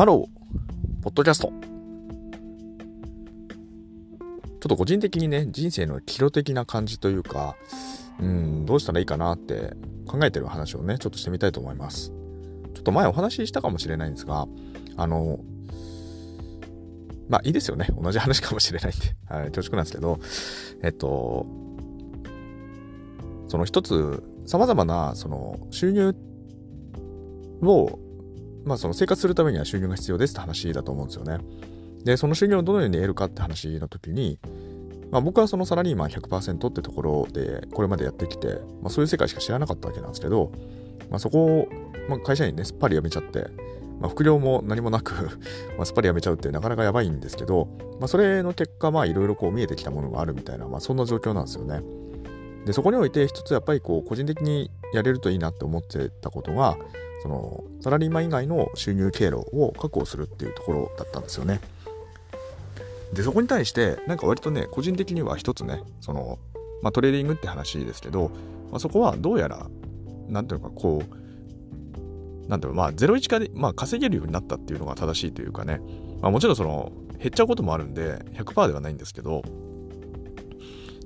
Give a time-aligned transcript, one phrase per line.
[0.00, 1.48] ハロー、ポッドキャスト。
[1.48, 1.54] ちょ
[4.56, 7.54] っと個人的にね、人生の岐路的な感じというか、
[8.18, 9.74] うん、どうしたらいいかなって
[10.06, 12.12] 考えてる話をね、ちょっとしてみたいと思います。
[12.72, 14.48] ちょっと前お話ししたかもしれないんですが、
[14.96, 15.40] あの、
[17.28, 17.86] まあいいですよね。
[18.02, 20.18] 同じ話かもしれないんで、 はい、恐縮なんですけど、
[20.82, 21.44] えっと、
[23.48, 26.14] その一つ、様々な、その、収入
[27.60, 27.98] を、
[28.64, 31.38] まあその生活するためには収入が必要ですって話だと思うんですよね。
[32.04, 34.38] で、その収入をどのように得るかって話の時に、
[35.10, 40.52] まあ、僕はそのサラリーマン100%ってところでこれまでやってきて、まあ、そういう世界しか知らなかったわけなんですけど、
[41.10, 41.68] まあ、そこを、
[42.08, 43.48] まあ、会社員ねすっぱり辞めちゃって、
[44.00, 45.12] まあ、副業も何もなく
[45.76, 47.68] まあすっぱり辞めちゃうってなかなかやばいんですけど、
[47.98, 51.82] まあ、それの結果まあいろいろこう見えてきたものがあるみたいな、まあ、そんな状況なんですよね。
[52.66, 56.76] でそこにおいて一つやっぱりこう個人的にやれるといいなって思ってたことが
[57.22, 61.60] そのサラリーマン以外の収入経路を確保するっていうところだったんですよね。
[63.12, 66.38] でそこに対してなんか割とね個人的には一つねその、
[66.82, 68.30] まあ、トレーディングって話ですけど、
[68.70, 69.66] まあ、そこはどうやら
[70.28, 75.80] なんていうかこうなんていうかまあ01かで、まあ、稼げるようになったっていうのが正しいというかね、
[76.20, 79.42] まあ、もちろんその減っちゃうこともあるんで100%ではないんですけど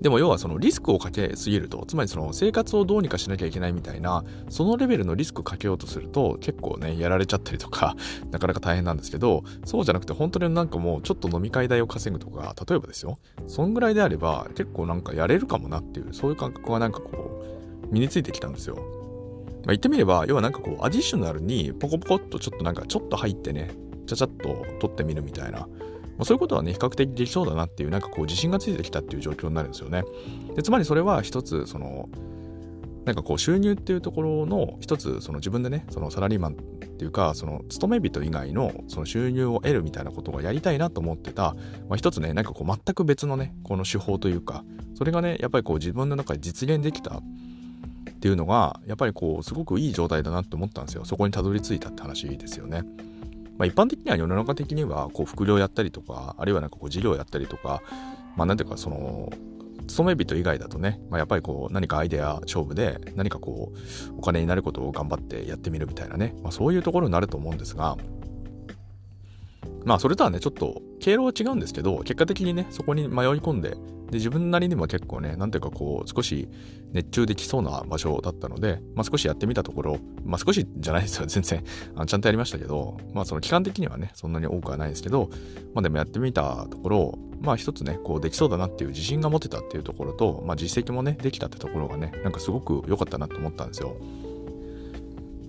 [0.00, 7.96] でも要はそのリスクをかけすぎると、つまりその生活をどうにかしなきゃいけないみたいな、そのレベルのリスクかけようとすると結構ね、やられちゃったりとか、
[8.30, 17.42] なかなか大変なんですけど、そうじゃなくて本当になんかもうちょっと飲み会代を稼ぐとか、例えばですよ、そんぐらいであれば結構なんかやれるかもなっていう、そういう感覚がなんかこ
[17.90, 18.76] う、身についてきたんですよ。
[18.76, 18.82] まあ、
[19.68, 23.70] 言ってみれば、要はなんかこう、アディショナルにポコポコっとちょっとなんかちょっと入ってね、
[24.06, 25.66] ちゃちゃっと取ってみるみたいな。
[26.16, 30.04] まあ、そういうことはね、比較的できそうだなっていう、なんかこう自信がついてきたっていう状況になるんですよね。
[30.54, 32.08] でつまりそれは一つ、その、
[33.04, 41.54] なんかこう収入っていうところの一つその自分でねそのサラリーマンっていうかその勤め人以外のその収入を得るみたいなことがやりたいなと思ってた、
[41.88, 44.64] まあ、一つねなんかこう全く別のねこの手法というか
[44.94, 47.22] それがねやっぱりこう自分の中で実現できたっ
[48.20, 52.82] ていうのがやっぱりこうすごくいい状態だなって思ったんですよそこにたどり着いたって話ですよね。
[53.58, 57.82] まあ、一般的には世の中的にはこう副業やったりとかあるいはなんかこう事業やったりとか
[58.36, 59.32] まあなんていうかその
[59.86, 67.96] 勤め人以外だとね、まあ、やっぱりこう何かアイデア勝負で何かこうお金になることを頑張ってやってみるみたいなね、まあ、そういうところになると思うんですが
[69.84, 73.76] まあそれとはねちょっと経路は違うんですけど結果的にねそこに迷い込んで
[74.14, 76.48] で自分なりにも結構ねなんていうかこう少し
[76.92, 81.64] 熱中できそうな場所だったので、まあ、少しやってみたところまあ少しじゃないですよ全然
[81.96, 85.30] あちゃんとやりましたけどまあその期間的にはねそんなに多くはないですけど
[85.74, 93.96] まあでもやってみたところまあ一つねこうできそうだなっていう自信が持てたっていうところと、まあ、実績もねできたってところがねなんかすごく良かったなと思ったんですよ。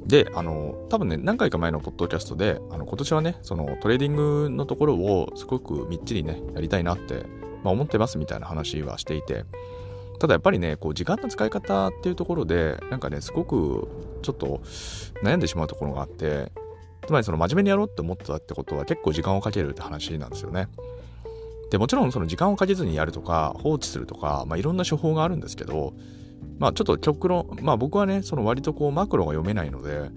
[0.07, 7.25] で、あの、多分ね、何回か前のポッドキャストで、あの今年はね、そのトレーディングのところをすごくみっちりね、やりたいなって、
[7.65, 9.43] まあ、思ってますみたいな話はしていて、
[10.19, 13.87] ただやっぱりね、こう時間の使い方っていうところで、なんかね、すごく
[14.21, 14.61] ちょっと
[15.23, 16.51] 悩んでしまうところがあって、
[17.07, 20.67] つまりその真面目にやろうって思ってたってことは結構時間をかけるって話なんですよね。
[21.71, 25.93] で、もちろんその時間をかけずにやるとか、放置するとか、まあいろんな手法があるんですけど、
[26.59, 30.11] まあちょっと極論、まあ僕はね、その割とこうマクロが読めないので、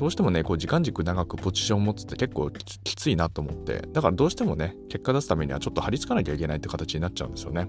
[0.00, 7.68] どうしてもね、こう時間軸長くポジションを持つって結構きついなと思って、だからどうしてもね、結果出すためにはちょっと張り付かなきゃいけないって形になっちゃうんですよね。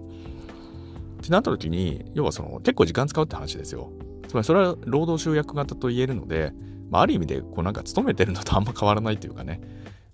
[1.19, 3.92] ってなった時に、要はその結構時間使うって話ですよ。
[4.30, 6.53] つまりそれは労働集約型と言えるので、
[6.90, 9.59] まあ、ある意味でこうなんか勤めてるのとあんま変わらないというかね、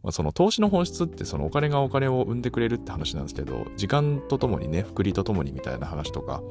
[0.02, 6.42] まあ、その投資の本質ってそのお金がお金を生んでくれるって話なんですけど、時間とともにね、福利とともにみたいな話とか、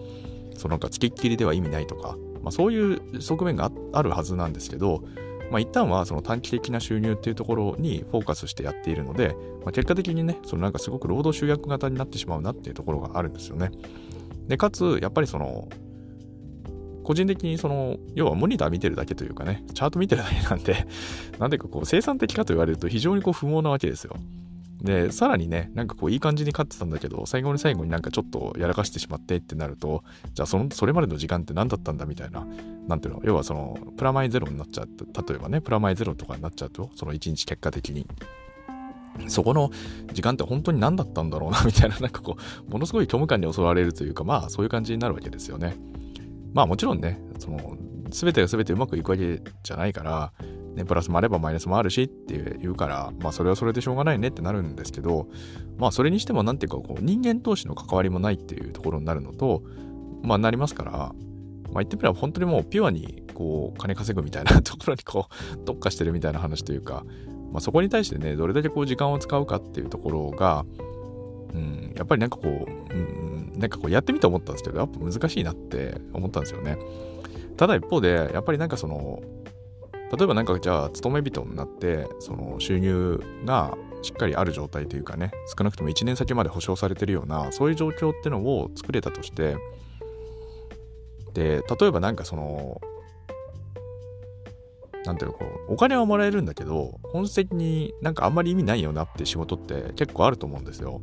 [0.57, 5.03] そのなんか付きっきりでは意味ないとか、まあ、そういう側面があるはずなんですけど、
[5.51, 13.71] まあ、一旦はその短期的な収入っていうところにフォーカスしてやっているので、まあ、結果的にね、そのなんかすごく労働集約型になってしまうなっていうところがあるんですよね。
[14.49, 15.69] で、かつ、やっぱりその、
[17.05, 20.87] 個人的にその、要はモニター見てるだけというかね、チャート見てるだけなんで、
[21.39, 24.17] なんでかこう生産的かと言われると非常にこう不毛なわけですよ。
[24.83, 32.47] で、さらにね、なんかこういい感じに勝ってたんだけど、最後に最後になんかちょっとやらかしてしまってってなると、じゃあその、それまでの時間って何だったんだみたいな、
[32.87, 38.07] なんていうの、要はその、プラマイゼロになっちゃうと、例えばね、プラマイゼロとかになっちゃうと、その1日結果的に。
[39.29, 39.71] そこの
[40.13, 42.37] 時間って本当に何だったんだろうな、 みたいな、なんかこ
[42.69, 45.77] う、ものすごい虚無感に襲われるというか、まあそういう感じになるわけですよね。
[46.53, 47.77] まあもちろんね、その、
[48.11, 50.33] 全てが全てうまくいくわけじゃないから、
[50.75, 55.29] ね、プラスもあればマイナスもあるしって言うから、まあそれはそれでしょうがないねってなるんですけど、
[55.79, 59.63] まあそれにしてもなんていうかこう人間投資の関わりもないっていうところになるのと、
[60.23, 61.13] まあなりますから、まあ
[61.75, 67.05] 言ってみれば本当にもうピュアにこう金稼ぐみたいなところにこう 特化してるみたいな話というか、
[67.53, 70.65] まあ、そこに対してね、どれだけこう時間を使うかっていうところが、
[71.55, 76.77] うん、やっぱりなんかこう、うん、なんかこうやってみて思ったんですけど、やっぱ難しいなって思ったんですよね。
[77.57, 79.23] ただ一方で、やっぱりなんかその、
[80.17, 89.57] 例えばなんかじゃあ、勤め人になって、その収入がしっかりある状態というかね、少なくとも1年先まで保証されてるような、そういう状況ってのを作れたとして、
[91.35, 92.81] で、例えばなんかその、
[95.05, 101.01] なんていうの、こう、お金はもらえるんだけど、本質的になんかあんまり意味ないよなって仕事って結構あると思うんですよ。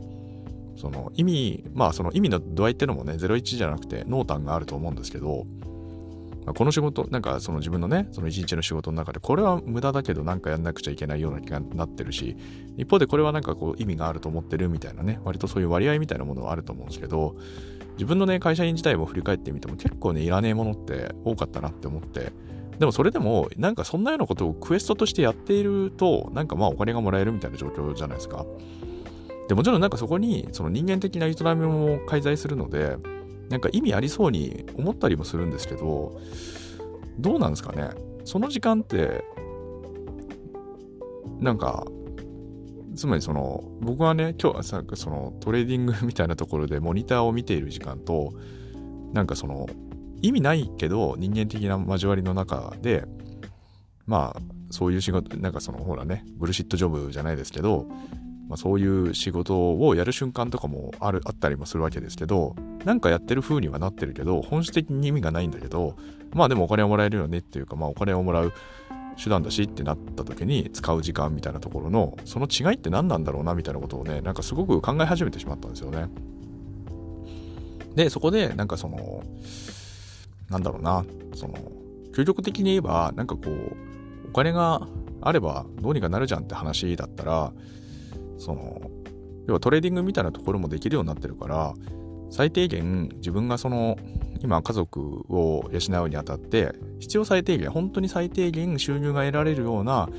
[0.75, 5.45] その意味、まあその意味の度合いってのもね、01じゃなくて濃淡があると思うんですけど、
[6.45, 12.35] この仕事、なんかその自分のね、その一日の仕事の中で、これは無駄だけどなんかやんなくちゃいけないような気がなってるし、
[12.77, 17.35] 一方でこれはなんかこう意味があると思ってるみたいなね、割とそういう割合みたいなものはあると思うんですけど、
[17.93, 22.33] 自分のね、会社員自体も振り返ってみても結構ね、いらねえものって多かったなって思って、
[22.79, 28.45] でもそれでも、なんかそんなようなことをクエストとしてやっていると、なんかまあお金がもらえるみたいな状況じゃないですか。
[29.47, 32.97] でもちろんなんかそこにその人間的な営みも介在するので、
[33.49, 36.19] なんか意味ありそうに思ったりもするんですけど、
[37.19, 37.89] どうなんですかね？
[38.25, 39.23] その時間って、
[41.39, 41.85] なんか、
[42.95, 48.33] つまりその、僕はね、今日はさ、そのトレーディングみたいなところでモニターを見ている時間と、
[49.13, 49.67] なんかその、
[50.21, 53.05] 意味ないけど人間的な交わりの中で、
[54.05, 57.87] まあ、そういう仕事、なんかその、ほらね、ブルシットジョブじゃないですけど、
[58.49, 62.55] まあ、そういう仕事をやる瞬間とかもあるあったりもするわけですけど
[62.85, 65.95] なんかやってる風にはなってるけど本質的に意味がないんだけど
[66.33, 68.53] まあでもお金をもらえるよねっていうかまあお金をもらう
[69.21, 76.07] 手段だしってなった時に使う時間みたいなところのその違いって何なんだろうなみたいなことをねなんかすごく考え始めてしまったんですよね。
[77.95, 79.23] でそこでなんかその
[80.49, 81.05] なんだろうな
[81.35, 81.53] その
[82.15, 84.87] 究極的に言えばなんかこうお金が
[85.21, 87.53] あればどうにかなるじゃんって話だったら
[88.37, 88.81] その
[89.47, 91.73] 要はトレーディングみたいなところもできるようになってるから
[92.29, 93.97] 最低限自分がその
[94.41, 100.09] 今家族を養うにあたって必要最低限本当に最低限収入が得られるような、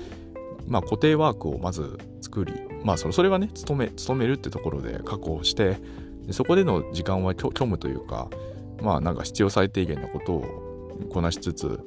[0.66, 2.52] まあ、固定ワークをまず作り
[2.84, 5.78] まあそれはね勤め勤めるってところで確保して
[6.26, 8.28] でそこでの時間は虚無というか
[8.80, 11.80] まあなんか必要最低限のことをこなしつつ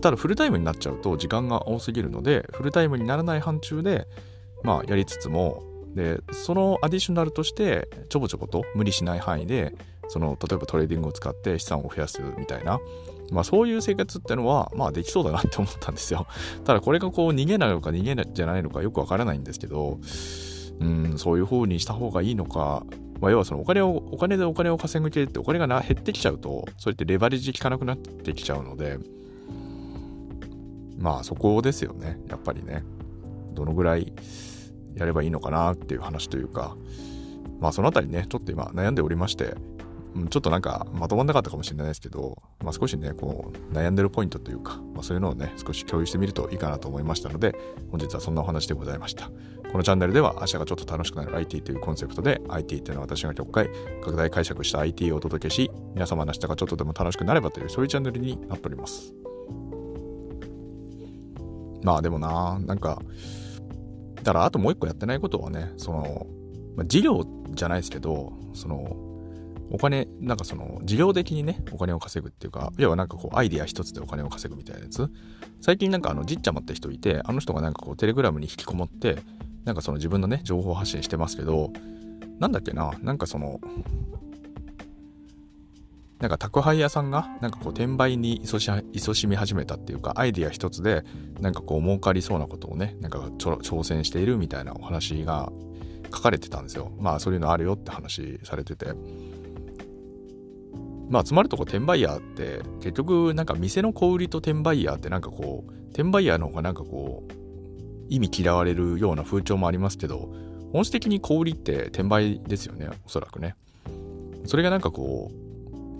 [0.00, 4.06] ただフルタイムになっちゃうと時間が多すぎるのでフルタイムにならない範疇で
[4.62, 5.62] まあ、やりつつも、
[5.94, 9.74] で、そのアディショナルとして、ちょぼちょぼと無理しない範囲で、
[10.08, 12.80] その、例えばトレーディングを使って資産を増やすみたいな、
[13.30, 16.26] まあそういう生活ってのは、まあできそうだなって思ったんですよ。
[16.64, 19.98] ただこれがこう逃げないのか逃げないじゃないのかよくわからないんですけど、
[20.80, 22.84] うん、そういう風にした方がいいのか、
[23.20, 28.98] まあ、要はそのお金を、お金でお金を稼ぐ系ってお金がな減ってきちゃうと、それってレバレッジ効かなくなってきちゃうので、
[30.98, 32.84] まあそこですよね、やっぱりね。
[33.52, 34.12] どのぐらい、
[34.94, 36.76] やればいいのかなっていう話というか、
[37.60, 39.54] まあそのあたりね、ちょっと今悩んでおりまして、
[40.28, 47.54] ちょっとなんかまとまんなかったかもしれないですけど、まあ、少しね、こう悩んでるポイントというか、まあ、そういうのをね、少し共有してみるといいかなと思いましたので、
[47.90, 49.30] 本日はそんなお話でございました。
[49.70, 53.70] このチャンネルでは明日がちょっと楽しくなる IT というコンセプトで IT というのは私が極回
[54.02, 59.14] 拡大解釈した IT をお届けし、皆様の明日がちょっとでも楽しくなればというそういうチャンネルになっております。
[61.82, 63.00] まあでもな、なんか、
[64.22, 66.26] だからあともう一個やってないことはね、その、
[66.76, 68.96] まあ、事業じゃないですけど、その、
[69.70, 75.10] お金、なんかその、事業的にね、お金を稼ぐっていうか、要はなんかこう、アイディア一つでお金を稼ぐみたいなやつ。
[75.62, 79.18] 最近なんかあの、じっちゃまって人いて、あの人がなんかこう、テレグラムに引きこもって、
[79.64, 81.72] なんかその自分のね、情報発信してますけど、
[82.38, 83.60] なんだっけな、なんかその、
[86.22, 91.02] なんか宅配屋さんがなんかこう転売に勤し勤しみ始めたっていうかアイディア一つで
[91.40, 95.50] なんかこう儲かりそうなことをねなんか挑戦しているみたいなお話が
[96.14, 96.92] 書かれてたんですよ。
[97.00, 98.94] まあそういうのあるよって話されてて。
[101.10, 107.32] まあつまるとこ転売ヤーって結局なんか店の小売りと転売ヤーってなんかこう転売ヤーの方がなんかこう
[108.08, 110.32] 意味嫌われるような風潮もありますけど
[110.72, 113.56] 本質的に小売りって転売ですよねおそらくね。
[114.46, 115.41] それがなんかこう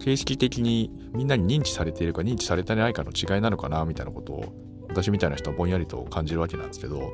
[0.03, 4.53] 形式的にみんなに認知されているか認知されてないかの違いなのかなみたいなことを
[4.89, 7.13] 私みたいな人はぼんやりと感じるわけなんですけど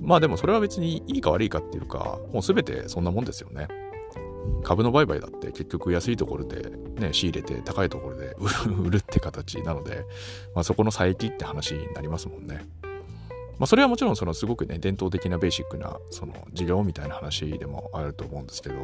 [0.00, 3.68] まあでもそれは別にいいか悪いかっていうかもう全てそんなもんですよね。
[4.64, 8.36] 株の売買だって結局安いところでね仕入れて高いところで
[8.84, 10.04] 売るって形なので、
[10.54, 12.66] まあ、そこの差益って話になりますもんね。
[13.58, 18.74] まあ、それはもちろんそのすごくね伝統的なベーシックなその事業みたいな話でもあると思うんですけど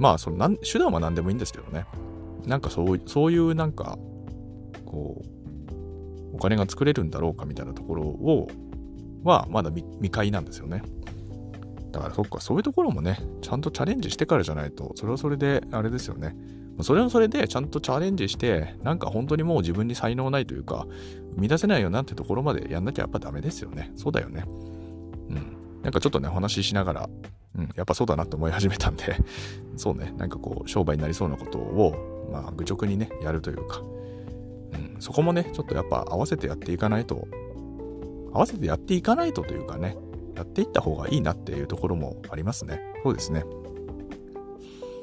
[0.00, 1.86] まあそのなん手段は何でもいいんですけどね
[2.46, 3.98] なんかそうそういうなんか
[4.84, 5.34] こう
[6.34, 8.48] お金が作れるんだろうかみたいなところを、
[9.22, 10.82] はまだ未開なんですよね。
[11.92, 16.36] だからそっか、そういうところもね、ちゃんとチャレンジしてからじゃないと、それはそれであれですよね。
[16.82, 20.86] それはそれでちゃんとチャレンジして、なんか本当にもう自分に才能ないというか、
[21.36, 23.92] 生み出せないよなってところまでやんなきゃやっぱダメですよね。
[23.94, 24.44] そうだよね。
[25.84, 27.10] なんかちょっとね、お話ししながら、
[27.56, 29.16] うん、やっぱそうだなって思い始めたんで
[29.76, 33.82] そうね、なんかこう、商売になりそうなことを、まあ、愚直にね、やるというか、
[34.72, 37.28] うん、そこもね、ちょっとやっぱ合わせてやっていかないと、
[38.32, 39.96] 合わせてやっていかないとというかね、
[40.34, 42.80] やっていった方がいいなっていうところもありますね。
[43.04, 43.44] そうですね。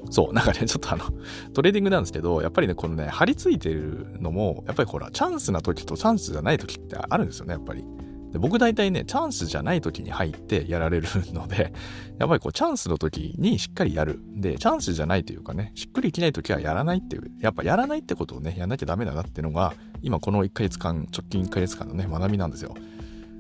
[0.09, 1.05] そう、なんかね、ちょっとあの、
[1.53, 7.85] トレーディングなんですけど、やっぱりね、このね、張り付いてるのも、やっぱりほら、チャンスな時とチャンスじゃない時ってあるんですよね、やっぱり。
[8.31, 11.73] で僕大体ね、チャンスじゃない時に入ってやられるので、
[12.17, 14.21] やっぱりこう、チャンスの時にしっかりやる。
[14.35, 22.73] で、チャンスじゃないというかね、しっくりきない時はやらないっていう、やっぱやらないってことをね、やんなきゃダメだなっていうのが、今この1ヶ月間、直近1ヶ月間のね、学びなんですよ。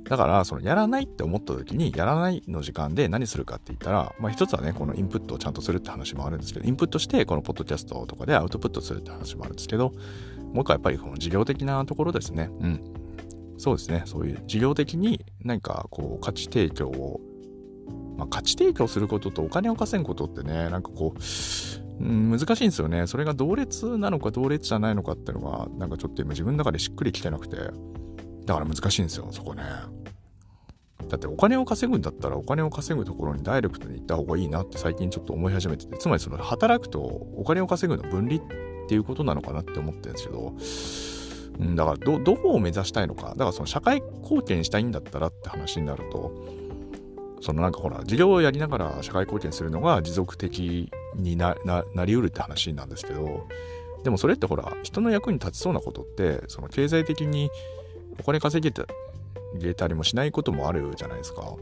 [0.09, 9.93] だから、そのやらないって思った時に、やらないの時間で何するかって言ったら、まあ一つはね、このインプットをちゃんとするって話もあるんですけど、インプットして、このポッドキャストとかでアウトプットするって話もあるんですけど、
[10.53, 12.49] もう一回やっぱりこの事業的なところですね。
[12.59, 13.00] うん。
[13.61, 14.01] そうですね。
[14.07, 17.21] そういう事業的に何かこう価値提供を、
[18.17, 23.05] まあ価値提供することとお金を稼ぐことってね、なんかこう、うん、難しいんですよね。
[23.05, 27.57] それが同列なのか同列じゃないのかっていうのが、なんかちょっと今自分の中でしっくりきてなくて、
[28.45, 29.61] だから難しいんですよ、そこね。
[31.07, 38.47] だってお金を稼ぐんだったらお金を稼ぐところにダイレクトに行った方がいいなって最近ちょっと思い始めてて、つまりその働くとお金を稼ぐの分離っ
[38.89, 40.55] ていうことなのかなって思ってるんですけど、
[41.75, 43.29] だからど、どこを目指したいのか。
[43.29, 46.31] だからその社会貢献したいんだったらって話になると、
[47.41, 51.55] そのなんかほら、事業をやりながら社会貢献するのが持続的にな
[52.05, 53.47] りうるって話なんですけど、
[54.03, 57.49] でもそれってほら、人の役に立ちそうなことって、その経済的に
[58.19, 58.85] お金稼げて
[59.55, 61.55] 入れたりもしないこともあるじゃないですか。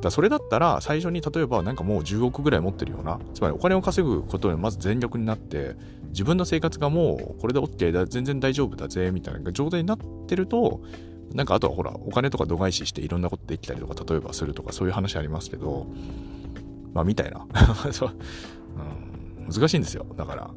[0.00, 5.76] だそれだったら最初に例えばなんかもう10億ぐらい持ってるようなつまりお金を稼ぐことにまず全力になって
[6.08, 10.80] 自分の生活がもうこれで OK だ全然大丈夫だぜみたいな状態になってると
[11.34, 15.86] なんかあとはほらお金とか度外視していろんなことできたりとか例えばするとかそういう話ありますけど
[16.96, 17.46] まあみたいな。
[17.92, 18.10] そう、
[19.38, 20.06] うん、難しいんですよ。
[20.16, 20.50] だから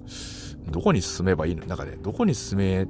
[0.72, 1.66] どこに進めばいいの？
[1.66, 2.88] なんかねどこに進め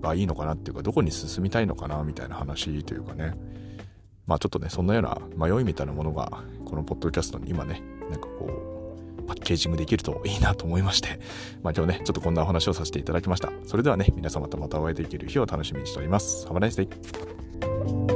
[0.00, 3.34] ばいいのかなっていうか、どこに進みたいのかなみたいな話というかね。
[4.26, 8.50] まあちょっとね、そんなような迷いみたいなものが、このポッドキャストに今ね、なんかこ
[9.18, 11.20] う、パッケージングできるといいなと思いまして、
[11.62, 13.50] まあ今日ね、ちょっとこんなお話をさせていただきました。
[13.66, 16.46] それではね、皆様とまたお会いできる日を楽しみにしております。
[16.46, 18.13] Have a nice day!